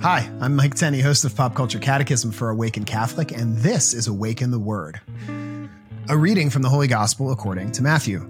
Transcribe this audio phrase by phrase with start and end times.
[0.00, 4.06] Hi, I'm Mike Tenney, host of Pop Culture Catechism for Awaken Catholic, and this is
[4.06, 5.00] Awaken the Word.
[6.08, 8.28] A reading from the Holy Gospel according to Matthew.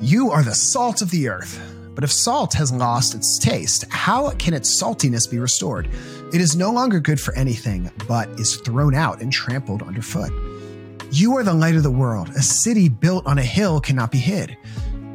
[0.00, 1.58] You are the salt of the earth,
[1.94, 5.88] but if salt has lost its taste, how can its saltiness be restored?
[6.32, 10.32] It is no longer good for anything, but is thrown out and trampled underfoot.
[11.10, 12.28] You are the light of the world.
[12.30, 14.58] A city built on a hill cannot be hid.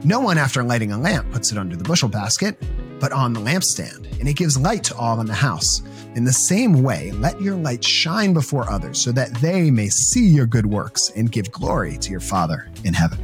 [0.03, 2.61] No one, after lighting a lamp, puts it under the bushel basket,
[2.99, 5.81] but on the lampstand, and it gives light to all in the house.
[6.15, 10.27] In the same way, let your light shine before others, so that they may see
[10.27, 13.19] your good works and give glory to your Father in heaven.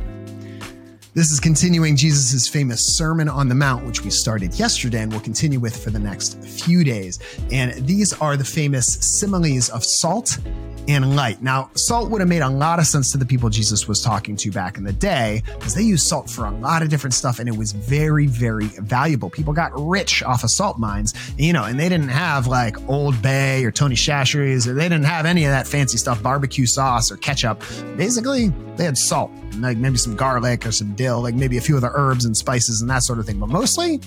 [1.16, 5.20] This is continuing Jesus' famous Sermon on the Mount, which we started yesterday and will
[5.20, 7.20] continue with for the next few days.
[7.52, 10.40] And these are the famous similes of salt
[10.88, 11.42] and light.
[11.42, 14.36] Now, salt would have made a lot of sense to the people Jesus was talking
[14.38, 17.40] to back in the day because they used salt for a lot of different stuff
[17.40, 19.30] and it was very, very valuable.
[19.30, 23.22] People got rich off of salt mines, you know, and they didn't have like Old
[23.22, 27.12] Bay or Tony Chachere's or they didn't have any of that fancy stuff, barbecue sauce
[27.12, 27.62] or ketchup.
[27.96, 31.62] Basically, they had salt and like maybe some garlic or some dill, like maybe a
[31.62, 33.40] few of the herbs and spices and that sort of thing.
[33.40, 34.00] But mostly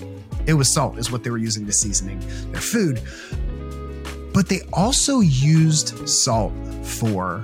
[0.45, 2.19] it was salt is what they were using to seasoning
[2.51, 3.01] their food.
[4.37, 7.43] But they also used salt for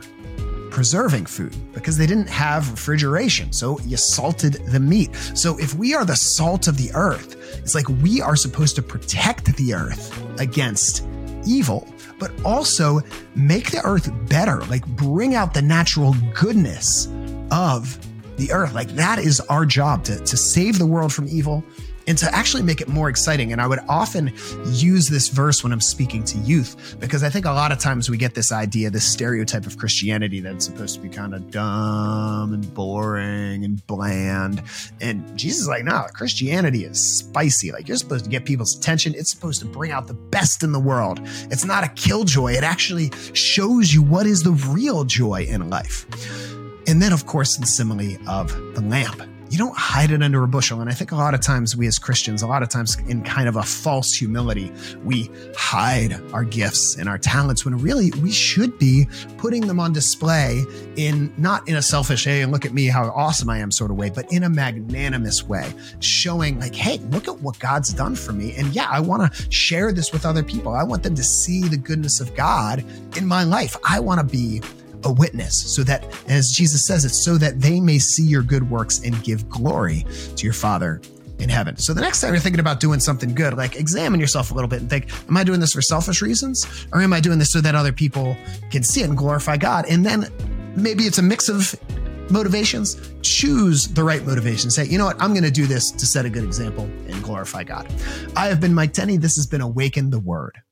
[0.70, 3.52] preserving food because they didn't have refrigeration.
[3.52, 5.10] So you salted the meat.
[5.34, 8.84] So if we are the salt of the earth, it's like we are supposed to
[8.84, 11.04] protect the earth against
[11.48, 13.02] evil, but also
[13.34, 17.08] make the earth better, like bring out the natural goodness
[17.50, 17.98] of
[18.38, 18.76] the earth.
[18.76, 21.64] Like that is our job to, to save the world from evil
[22.08, 23.52] and to actually make it more exciting.
[23.52, 24.34] And I would often
[24.68, 28.10] use this verse when I'm speaking to youth because I think a lot of times
[28.10, 32.54] we get this idea, this stereotype of Christianity that's supposed to be kind of dumb
[32.54, 34.62] and boring and bland.
[35.02, 37.72] And Jesus is like, no, Christianity is spicy.
[37.72, 39.14] Like you're supposed to get people's attention.
[39.16, 41.20] It's supposed to bring out the best in the world.
[41.52, 42.54] It's not a killjoy.
[42.54, 46.06] It actually shows you what is the real joy in life.
[46.88, 49.22] And then, of course, the simile of the lamp
[49.54, 50.82] you don't hide it under a bushel.
[50.82, 53.22] And I think a lot of times we as Christians, a lot of times in
[53.22, 54.72] kind of a false humility,
[55.04, 59.94] we hide our gifts and our talents when really we should be putting them on
[59.94, 60.66] display
[60.96, 63.92] in not in a selfish, hey, and look at me, how awesome I am sort
[63.92, 68.16] of way, but in a magnanimous way, showing like, hey, look at what God's done
[68.16, 68.56] for me.
[68.56, 70.74] And yeah, I want to share this with other people.
[70.74, 72.84] I want them to see the goodness of God
[73.18, 73.78] in my life.
[73.88, 74.64] I want to be
[75.06, 78.70] a witness so that, as Jesus says, it's so that they may see your good
[78.70, 80.06] works and give glory
[80.36, 81.02] to your Father
[81.40, 81.76] in heaven.
[81.78, 84.68] So the next time you're thinking about doing something good, like examine yourself a little
[84.68, 86.88] bit and think, am I doing this for selfish reasons?
[86.94, 88.38] Or am I doing this so that other people
[88.72, 89.86] can see it and glorify God?
[89.90, 90.28] And then
[90.76, 91.76] maybe it's a mix of
[92.30, 92.96] motivations.
[93.22, 94.72] Choose the right motivation.
[94.72, 95.22] Say, you know what?
[95.22, 97.92] I'm going to do this to set a good example and glorify God.
[98.36, 99.18] I have been Mike Tenney.
[99.18, 100.64] This has been Awaken the Word.